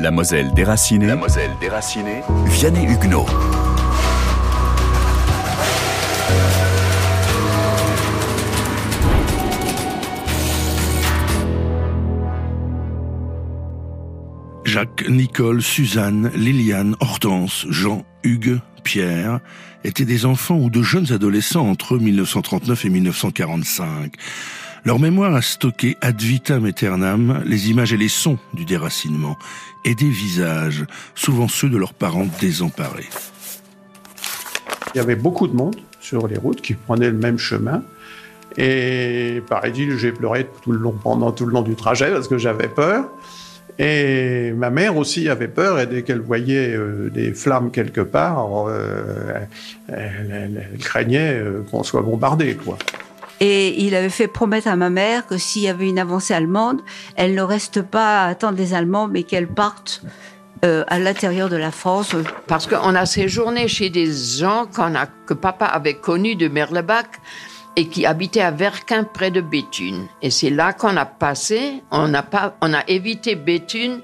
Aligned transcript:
La 0.00 0.10
Moselle 0.10 0.52
déracinée. 0.54 1.06
La 1.06 1.16
Moselle 1.16 1.50
déracinée. 1.60 2.22
Vianney 2.46 2.84
Huguenot. 2.84 3.26
Jacques, 14.64 15.04
Nicole, 15.08 15.62
Suzanne, 15.62 16.32
Liliane, 16.34 16.96
Hortense, 16.98 17.64
Jean, 17.70 18.04
Hugues, 18.24 18.58
Pierre 18.84 19.40
étaient 19.82 20.04
des 20.04 20.26
enfants 20.26 20.58
ou 20.58 20.70
de 20.70 20.82
jeunes 20.82 21.12
adolescents 21.12 21.68
entre 21.68 21.98
1939 21.98 22.84
et 22.84 22.90
1945. 22.90 24.12
Leur 24.84 25.00
mémoire 25.00 25.34
a 25.34 25.40
stocké 25.42 25.96
ad 26.02 26.20
vitam 26.20 26.66
aeternam 26.66 27.42
les 27.46 27.70
images 27.70 27.94
et 27.94 27.96
les 27.96 28.10
sons 28.10 28.38
du 28.52 28.66
déracinement 28.66 29.38
et 29.84 29.94
des 29.94 30.10
visages, 30.10 30.84
souvent 31.14 31.48
ceux 31.48 31.70
de 31.70 31.78
leurs 31.78 31.94
parents 31.94 32.28
désemparés. 32.40 33.08
Il 34.94 34.98
y 34.98 35.00
avait 35.00 35.16
beaucoup 35.16 35.48
de 35.48 35.56
monde 35.56 35.76
sur 36.00 36.28
les 36.28 36.36
routes 36.36 36.60
qui 36.60 36.74
prenaient 36.74 37.10
le 37.10 37.16
même 37.16 37.38
chemin. 37.38 37.82
Et 38.56 39.42
paraît-il, 39.48 39.96
j'ai 39.96 40.12
pleuré 40.12 40.46
tout 40.62 40.70
le 40.70 40.78
long, 40.78 40.92
pendant 40.92 41.32
tout 41.32 41.46
le 41.46 41.52
long 41.52 41.62
du 41.62 41.74
trajet 41.74 42.12
parce 42.12 42.28
que 42.28 42.38
j'avais 42.38 42.68
peur. 42.68 43.08
Et 43.78 44.52
ma 44.52 44.70
mère 44.70 44.96
aussi 44.96 45.28
avait 45.28 45.48
peur, 45.48 45.80
et 45.80 45.86
dès 45.86 46.02
qu'elle 46.02 46.20
voyait 46.20 46.74
euh, 46.74 47.10
des 47.12 47.32
flammes 47.32 47.72
quelque 47.72 48.00
part, 48.00 48.68
euh, 48.68 49.40
elle, 49.88 50.68
craignait 50.78 51.34
euh, 51.34 51.64
qu'on 51.70 51.82
soit 51.82 52.02
bombardé, 52.02 52.54
quoi. 52.54 52.78
Et 53.40 53.82
il 53.84 53.96
avait 53.96 54.10
fait 54.10 54.28
promettre 54.28 54.68
à 54.68 54.76
ma 54.76 54.90
mère 54.90 55.26
que 55.26 55.38
s'il 55.38 55.62
y 55.62 55.68
avait 55.68 55.88
une 55.88 55.98
avancée 55.98 56.34
allemande, 56.34 56.82
elle 57.16 57.34
ne 57.34 57.42
reste 57.42 57.82
pas 57.82 58.22
à 58.22 58.28
attendre 58.28 58.54
des 58.54 58.74
Allemands, 58.74 59.08
mais 59.08 59.24
qu'elle 59.24 59.48
parte 59.48 60.02
à 60.62 60.98
l'intérieur 60.98 61.50
de 61.50 61.56
la 61.56 61.70
France. 61.70 62.16
Parce 62.46 62.66
qu'on 62.66 62.94
a 62.94 63.04
séjourné 63.04 63.68
chez 63.68 63.90
des 63.90 64.10
gens 64.10 64.66
a, 64.78 65.06
que 65.26 65.34
papa 65.34 65.66
avait 65.66 65.92
connus 65.92 66.36
de 66.36 66.48
Merlebach 66.48 67.20
et 67.76 67.88
qui 67.88 68.06
habitait 68.06 68.40
à 68.40 68.50
Verquin 68.50 69.04
près 69.04 69.30
de 69.30 69.40
Béthune. 69.40 70.06
Et 70.22 70.30
c'est 70.30 70.50
là 70.50 70.72
qu'on 70.72 70.96
a 70.96 71.04
passé, 71.04 71.82
on 71.90 72.12
a, 72.14 72.22
pas, 72.22 72.56
on 72.60 72.72
a 72.72 72.82
évité 72.88 73.34
Béthune 73.34 74.00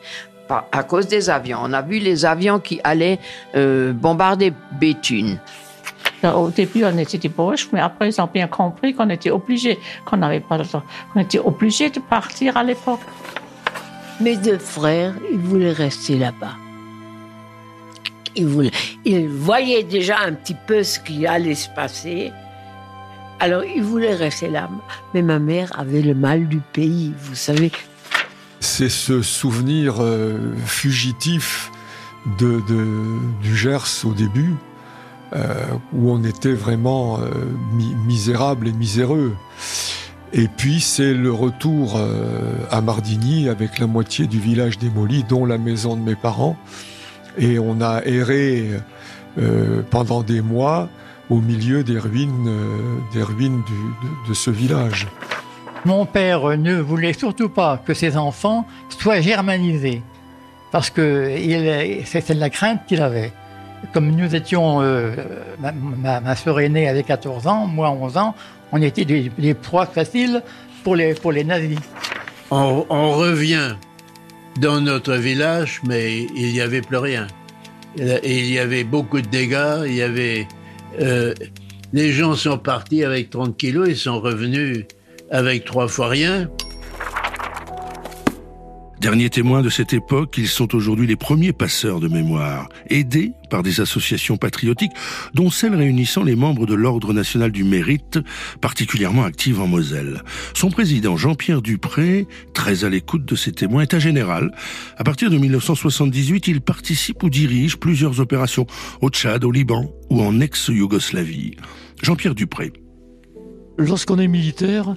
à 0.72 0.82
cause 0.82 1.06
des 1.06 1.30
avions. 1.30 1.58
On 1.62 1.72
a 1.72 1.82
vu 1.82 1.98
les 1.98 2.24
avions 2.24 2.58
qui 2.58 2.80
allaient 2.82 3.20
euh, 3.54 3.92
bombarder 3.92 4.52
Béthune. 4.72 5.38
Au 6.22 6.50
début, 6.50 6.84
on 6.84 6.98
était 6.98 7.28
proches, 7.28 7.68
mais 7.72 7.80
après, 7.80 8.08
ils 8.10 8.20
ont 8.20 8.28
bien 8.32 8.46
compris 8.46 8.94
qu'on 8.94 9.08
était 9.08 9.30
obligé, 9.30 9.78
qu'on 10.04 10.18
n'avait 10.18 10.40
pas 10.40 10.58
le 10.58 10.66
temps, 10.66 10.82
qu'on 11.12 11.20
était 11.20 11.38
obligé 11.38 11.88
de 11.88 12.00
partir 12.00 12.56
à 12.56 12.64
l'époque. 12.64 13.00
Mes 14.20 14.36
deux 14.36 14.58
frères, 14.58 15.14
ils 15.32 15.38
voulaient 15.38 15.72
rester 15.72 16.18
là-bas. 16.18 16.56
Ils, 18.36 18.46
voulaient, 18.46 18.70
ils 19.04 19.28
voyaient 19.28 19.82
déjà 19.82 20.18
un 20.18 20.32
petit 20.32 20.56
peu 20.66 20.82
ce 20.82 21.00
qui 21.00 21.26
allait 21.26 21.54
se 21.54 21.70
passer. 21.70 22.32
Alors, 23.42 23.64
il 23.64 23.82
voulait 23.82 24.14
rester 24.14 24.50
là, 24.50 24.68
mais 25.14 25.22
ma 25.22 25.38
mère 25.38 25.72
avait 25.78 26.02
le 26.02 26.14
mal 26.14 26.46
du 26.46 26.60
pays, 26.60 27.14
vous 27.18 27.34
savez. 27.34 27.72
C'est 28.60 28.90
ce 28.90 29.22
souvenir 29.22 29.94
euh, 30.00 30.38
fugitif 30.66 31.72
du 32.38 33.56
Gers 33.56 34.04
au 34.04 34.12
début, 34.12 34.54
euh, 35.32 35.54
où 35.94 36.10
on 36.10 36.22
était 36.22 36.52
vraiment 36.52 37.18
euh, 37.18 37.30
misérable 38.06 38.68
et 38.68 38.72
miséreux. 38.72 39.34
Et 40.34 40.46
puis 40.46 40.82
c'est 40.82 41.14
le 41.14 41.32
retour 41.32 41.98
à 42.70 42.80
Mardigny 42.82 43.48
avec 43.48 43.78
la 43.80 43.88
moitié 43.88 44.26
du 44.26 44.38
village 44.38 44.78
démoli, 44.78 45.24
dont 45.24 45.46
la 45.46 45.58
maison 45.58 45.96
de 45.96 46.02
mes 46.02 46.14
parents. 46.14 46.56
Et 47.36 47.58
on 47.58 47.80
a 47.80 48.02
erré 48.04 48.70
pendant 49.90 50.22
des 50.22 50.40
mois 50.40 50.88
au 51.30 51.40
milieu 51.40 51.84
des 51.84 51.98
ruines, 51.98 52.46
euh, 52.48 52.98
des 53.14 53.22
ruines 53.22 53.62
de, 54.28 54.34
ce 54.34 54.50
village. 54.50 55.06
Mon 55.84 56.04
père 56.04 56.58
ne 56.58 56.74
voulait 56.80 57.12
surtout 57.12 57.48
pas 57.48 57.80
que 57.84 57.94
ses 57.94 58.16
enfants 58.16 58.66
soient 58.88 59.20
germanisés, 59.20 60.02
parce 60.72 60.90
que 60.90 61.34
c'était 62.04 62.34
la 62.34 62.50
crainte 62.50 62.80
qu'il 62.86 63.00
avait. 63.00 63.32
Comme 63.94 64.10
nous 64.10 64.34
étions, 64.34 64.82
euh, 64.82 65.14
ma, 65.60 66.36
soeur 66.36 66.60
aînée 66.60 66.86
avait 66.86 67.02
14 67.02 67.46
ans, 67.46 67.66
moi 67.66 67.90
11 67.90 68.16
ans, 68.18 68.34
on 68.72 68.82
était 68.82 69.06
des, 69.06 69.54
proies 69.54 69.86
faciles 69.86 70.42
pour 70.84 70.96
les, 70.96 71.14
pour 71.14 71.32
les 71.32 71.44
nazis. 71.44 71.78
On, 72.50 72.84
on 72.90 73.12
revient 73.12 73.76
dans 74.60 74.80
notre 74.80 75.14
village, 75.14 75.80
mais 75.86 76.26
il 76.36 76.52
n'y 76.52 76.60
avait 76.60 76.82
plus 76.82 76.98
rien. 76.98 77.26
Il 77.96 78.46
y 78.46 78.58
avait 78.58 78.84
beaucoup 78.84 79.20
de 79.20 79.26
dégâts, 79.26 79.84
il 79.86 79.94
y 79.94 80.02
avait 80.02 80.46
euh, 81.00 81.34
les 81.92 82.12
gens 82.12 82.34
sont 82.34 82.58
partis 82.58 83.04
avec 83.04 83.30
30 83.30 83.56
kilos, 83.56 83.88
ils 83.88 83.96
sont 83.96 84.20
revenus 84.20 84.84
avec 85.30 85.64
trois 85.64 85.88
fois 85.88 86.08
rien. 86.08 86.48
Derniers 89.00 89.30
témoins 89.30 89.62
de 89.62 89.70
cette 89.70 89.94
époque, 89.94 90.34
ils 90.36 90.46
sont 90.46 90.74
aujourd'hui 90.74 91.06
les 91.06 91.16
premiers 91.16 91.54
passeurs 91.54 92.00
de 92.00 92.08
mémoire, 92.08 92.68
aidés 92.90 93.32
par 93.48 93.62
des 93.62 93.80
associations 93.80 94.36
patriotiques, 94.36 94.92
dont 95.32 95.48
celle 95.48 95.74
réunissant 95.74 96.22
les 96.22 96.36
membres 96.36 96.66
de 96.66 96.74
l'Ordre 96.74 97.14
national 97.14 97.50
du 97.50 97.64
mérite, 97.64 98.18
particulièrement 98.60 99.24
active 99.24 99.58
en 99.58 99.66
Moselle. 99.66 100.22
Son 100.52 100.70
président, 100.70 101.16
Jean-Pierre 101.16 101.62
Dupré, 101.62 102.26
très 102.52 102.84
à 102.84 102.90
l'écoute 102.90 103.24
de 103.24 103.36
ces 103.36 103.52
témoins, 103.52 103.82
est 103.82 103.94
un 103.94 104.00
général. 104.00 104.52
À 104.98 105.02
partir 105.02 105.30
de 105.30 105.38
1978, 105.38 106.48
il 106.48 106.60
participe 106.60 107.22
ou 107.22 107.30
dirige 107.30 107.78
plusieurs 107.78 108.20
opérations 108.20 108.66
au 109.00 109.08
Tchad, 109.08 109.44
au 109.44 109.50
Liban 109.50 109.90
ou 110.10 110.20
en 110.20 110.40
ex-Yougoslavie. 110.40 111.56
Jean-Pierre 112.02 112.34
Dupré. 112.34 112.70
Lorsqu'on 113.78 114.18
est 114.18 114.28
militaire, 114.28 114.94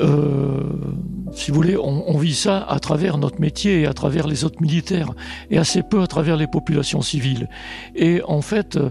euh, 0.00 0.62
si 1.32 1.50
vous 1.50 1.56
voulez, 1.56 1.76
on, 1.76 2.16
vit 2.16 2.34
ça 2.34 2.62
à 2.62 2.78
travers 2.78 3.18
notre 3.18 3.40
métier 3.40 3.82
et 3.82 3.86
à 3.86 3.92
travers 3.92 4.26
les 4.26 4.44
autres 4.44 4.62
militaires, 4.62 5.10
et 5.50 5.58
assez 5.58 5.82
peu 5.82 6.00
à 6.00 6.06
travers 6.06 6.36
les 6.36 6.46
populations 6.46 7.02
civiles. 7.02 7.48
Et 7.94 8.22
en 8.26 8.40
fait, 8.40 8.76
euh, 8.76 8.90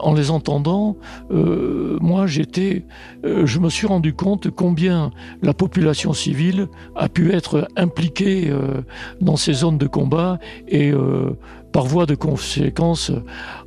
en 0.00 0.14
les 0.14 0.30
entendant, 0.30 0.96
euh, 1.30 1.98
moi, 2.00 2.26
j'étais, 2.26 2.86
je 3.22 3.58
me 3.58 3.68
suis 3.68 3.86
rendu 3.86 4.14
compte 4.14 4.50
combien 4.50 5.10
la 5.42 5.52
population 5.52 6.12
civile 6.12 6.68
a 6.96 7.08
pu 7.08 7.32
être 7.32 7.68
impliquée 7.76 8.50
dans 9.20 9.36
ces 9.36 9.52
zones 9.52 9.78
de 9.78 9.86
combat 9.86 10.38
et 10.68 10.92
par 11.72 11.84
voie 11.84 12.06
de 12.06 12.14
conséquence, 12.14 13.12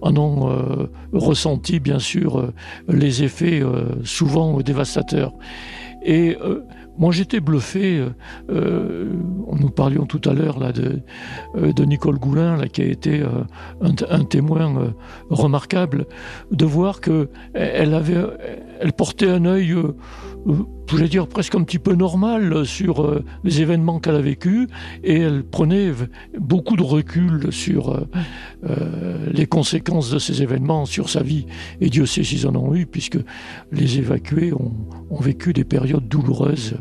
en 0.02 0.18
ont 0.18 0.90
ressenti 1.14 1.80
bien 1.80 2.00
sûr 2.00 2.52
les 2.88 3.24
effets 3.24 3.62
souvent 4.04 4.60
dévastateurs. 4.62 5.34
Et 6.08 6.38
euh, 6.42 6.66
moi, 6.98 7.12
j'étais 7.12 7.40
bluffé. 7.40 8.00
Euh, 8.00 8.10
euh, 8.50 9.12
nous 9.60 9.70
parlions 9.70 10.06
tout 10.06 10.22
à 10.30 10.34
l'heure 10.34 10.60
là 10.60 10.72
de, 10.72 11.02
de 11.56 11.84
Nicole 11.84 12.20
Goulin, 12.20 12.58
là, 12.58 12.68
qui 12.68 12.82
a 12.82 12.86
été 12.86 13.24
un, 13.82 14.24
témoin 14.26 14.94
remarquable, 15.30 16.06
de 16.52 16.66
voir 16.66 17.02
que 17.02 17.30
elle 17.54 17.94
avait, 17.94 18.18
elle 18.80 18.94
portait 18.94 19.30
un 19.30 19.46
œil 19.46 19.76
je 20.96 21.04
dire, 21.04 21.28
presque 21.28 21.56
un 21.56 21.64
petit 21.64 21.80
peu 21.80 21.94
normal 21.96 22.66
sur 22.66 23.04
euh, 23.04 23.24
les 23.44 23.62
événements 23.62 24.00
qu'elle 24.00 24.16
a 24.16 24.22
vécus 24.22 24.68
et 25.04 25.20
elle 25.20 25.44
prenait 25.44 25.92
beaucoup 26.40 26.76
de 26.78 26.84
recul 26.84 27.52
sur 27.52 27.90
euh, 27.90 28.08
euh, 28.64 29.30
les 29.32 29.46
conséquences 29.46 30.12
de 30.12 30.20
ces 30.20 30.42
événements 30.42 30.86
sur 30.86 31.10
sa 31.10 31.24
vie. 31.24 31.46
Et 31.82 31.90
Dieu 31.90 32.06
sait 32.06 32.24
s'ils 32.24 32.48
en 32.48 32.56
ont 32.56 32.74
eu, 32.76 32.86
puisque 32.86 33.20
les 33.72 33.98
évacués 33.98 34.54
ont 34.54 35.20
vécu 35.20 35.52
des 35.54 35.66
périodes 35.66 36.08
douloureuses. 36.08 36.78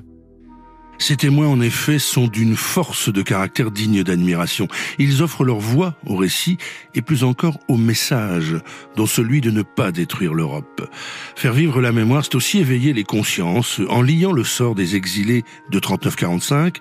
Ces 0.99 1.17
témoins, 1.17 1.49
en 1.49 1.61
effet, 1.61 1.99
sont 1.99 2.27
d'une 2.27 2.57
force 2.57 3.13
de 3.13 3.23
caractère 3.23 3.71
digne 3.71 4.03
d'admiration. 4.03 4.69
Ils 4.99 5.23
offrent 5.23 5.45
leur 5.45 5.59
voix 5.59 5.95
au 6.07 6.17
récit 6.17 6.59
et 6.95 7.03
plus 7.03 7.25
encore 7.25 7.61
au 7.69 7.77
message, 7.77 8.57
dont 8.97 9.07
celui 9.07 9.41
de 9.41 9.51
ne 9.51 9.63
pas 9.63 9.93
détruire 9.93 10.35
l'Europe. 10.35 10.91
Faire 11.37 11.53
vivre 11.53 11.81
la 11.81 11.93
mémoire, 11.93 12.25
c'est 12.25 12.35
aussi 12.35 12.59
éveiller 12.59 12.93
les 12.93 13.05
consciences 13.05 13.81
en 13.89 14.03
liant 14.03 14.33
le 14.33 14.45
sort 14.45 14.75
des 14.75 14.97
exilés 14.97 15.45
de 15.71 15.79
39-45 15.79 16.77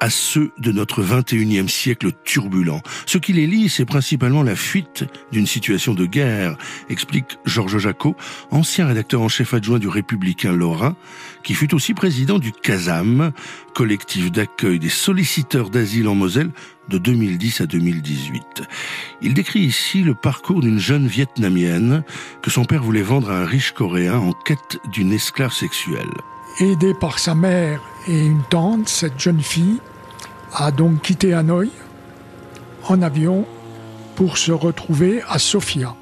à 0.00 0.10
ceux 0.10 0.52
de 0.58 0.72
notre 0.72 1.02
21e 1.02 1.68
siècle 1.68 2.10
turbulent. 2.24 2.82
Ce 3.06 3.18
qui 3.18 3.32
les 3.32 3.46
lie, 3.46 3.68
c'est 3.68 3.84
principalement 3.84 4.42
la 4.42 4.56
fuite 4.56 5.04
d'une 5.32 5.46
situation 5.46 5.94
de 5.94 6.06
guerre, 6.06 6.56
explique 6.88 7.38
Georges 7.44 7.78
Jacot, 7.78 8.16
ancien 8.50 8.86
rédacteur 8.86 9.22
en 9.22 9.28
chef 9.28 9.54
adjoint 9.54 9.78
du 9.78 9.88
Républicain 9.88 10.52
Lorrain, 10.52 10.96
qui 11.42 11.54
fut 11.54 11.74
aussi 11.74 11.94
président 11.94 12.38
du 12.38 12.52
CASAM, 12.52 13.32
collectif 13.74 14.30
d'accueil 14.30 14.78
des 14.78 14.88
solliciteurs 14.88 15.70
d'asile 15.70 16.08
en 16.08 16.14
Moselle, 16.14 16.50
de 16.88 16.98
2010 16.98 17.62
à 17.62 17.66
2018. 17.66 18.62
Il 19.22 19.34
décrit 19.34 19.60
ici 19.60 20.02
le 20.02 20.14
parcours 20.14 20.60
d'une 20.60 20.78
jeune 20.78 21.06
vietnamienne 21.06 22.04
que 22.42 22.50
son 22.50 22.64
père 22.64 22.82
voulait 22.82 23.02
vendre 23.02 23.30
à 23.30 23.38
un 23.38 23.46
riche 23.46 23.72
coréen 23.72 24.18
en 24.18 24.32
quête 24.32 24.78
d'une 24.92 25.12
esclave 25.12 25.52
sexuelle. 25.52 26.12
Aidée 26.60 26.94
par 26.94 27.18
sa 27.18 27.34
mère 27.34 27.80
et 28.06 28.26
une 28.26 28.42
tante, 28.42 28.88
cette 28.88 29.18
jeune 29.18 29.40
fille 29.40 29.80
a 30.52 30.70
donc 30.70 31.02
quitté 31.02 31.34
Hanoï, 31.34 31.70
en 32.88 33.02
avion 33.02 33.46
pour 34.14 34.38
se 34.38 34.52
retrouver 34.52 35.22
à 35.28 35.38
Sofia. 35.38 35.94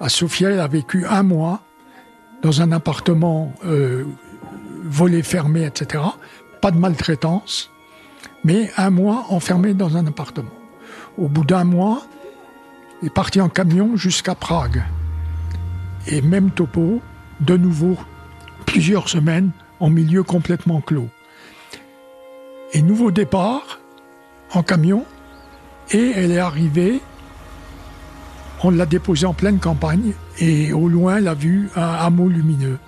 À 0.00 0.08
Sofia, 0.08 0.50
elle 0.50 0.60
a 0.60 0.68
vécu 0.68 1.06
un 1.06 1.22
mois 1.22 1.60
dans 2.42 2.62
un 2.62 2.72
appartement 2.72 3.52
euh, 3.64 4.04
volé 4.84 5.22
fermé, 5.22 5.64
etc. 5.64 6.04
Pas 6.60 6.70
de 6.70 6.78
maltraitance, 6.78 7.70
mais 8.44 8.70
un 8.76 8.90
mois 8.90 9.26
enfermé 9.30 9.74
dans 9.74 9.96
un 9.96 10.06
appartement. 10.06 10.50
Au 11.18 11.28
bout 11.28 11.44
d'un 11.44 11.64
mois, 11.64 12.02
il 13.02 13.06
est 13.06 13.14
parti 13.14 13.40
en 13.40 13.48
camion 13.48 13.96
jusqu'à 13.96 14.34
Prague. 14.34 14.84
Et 16.06 16.22
même 16.22 16.50
topo, 16.50 17.00
de 17.40 17.56
nouveau, 17.56 17.96
plusieurs 18.66 19.08
semaines 19.08 19.50
en 19.80 19.90
milieu 19.90 20.22
complètement 20.22 20.80
clos. 20.80 21.08
Et 22.72 22.82
nouveau 22.82 23.10
départ 23.10 23.80
en 24.52 24.62
camion, 24.62 25.04
et 25.92 26.12
elle 26.14 26.30
est 26.30 26.38
arrivée, 26.38 27.00
on 28.62 28.70
l'a 28.70 28.86
déposée 28.86 29.26
en 29.26 29.34
pleine 29.34 29.58
campagne, 29.58 30.12
et 30.38 30.72
au 30.72 30.88
loin, 30.88 31.16
elle 31.16 31.28
a 31.28 31.34
vu 31.34 31.68
un 31.74 31.94
hameau 31.94 32.28
lumineux. 32.28 32.78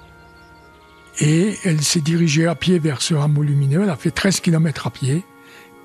Et 1.21 1.57
elle 1.65 1.83
s'est 1.83 2.01
dirigée 2.01 2.47
à 2.47 2.55
pied 2.55 2.79
vers 2.79 3.03
ce 3.03 3.15
hameau 3.15 3.43
lumineux, 3.43 3.83
elle 3.83 3.91
a 3.91 3.97
fait 3.97 4.11
13 4.11 4.41
km 4.41 4.87
à 4.87 4.91
pied, 4.91 5.25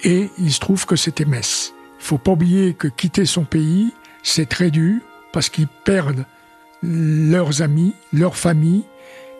et 0.03 0.29
il 0.37 0.51
se 0.51 0.59
trouve 0.59 0.85
que 0.85 0.95
c'était 0.95 1.25
Metz. 1.25 1.73
Il 1.99 2.03
faut 2.03 2.17
pas 2.17 2.31
oublier 2.31 2.73
que 2.75 2.87
quitter 2.87 3.25
son 3.25 3.45
pays, 3.45 3.93
c'est 4.21 4.47
très 4.47 4.69
dur, 4.69 5.01
parce 5.33 5.49
qu'ils 5.49 5.67
perdent 5.67 6.25
leurs 6.83 7.61
amis, 7.61 7.93
leur 8.13 8.35
famille, 8.35 8.83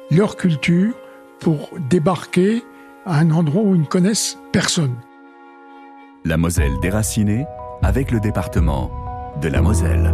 leur 0.09 0.35
culture, 0.35 0.93
pour 1.39 1.69
débarquer 1.89 2.63
à 3.07 3.19
un 3.19 3.31
endroit 3.31 3.63
où 3.63 3.73
ils 3.73 3.81
ne 3.81 3.85
connaissent 3.85 4.37
personne. 4.51 4.95
La 6.25 6.37
Moselle 6.37 6.73
déracinée 6.81 7.45
avec 7.81 8.11
le 8.11 8.19
département 8.19 8.91
de 9.41 9.47
la 9.47 9.61
Moselle. 9.61 10.13